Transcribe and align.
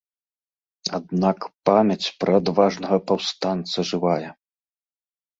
Аднак 0.97 1.39
памяць 1.69 2.07
пра 2.23 2.31
адважнага 2.39 2.97
паўстанца 3.11 3.85
жывая. 3.91 4.29